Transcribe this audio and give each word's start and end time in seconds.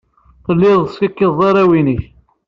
Telliḍ 0.45 0.79
teskikkiḍeḍ 0.83 1.39
arraw-nnek. 1.49 2.01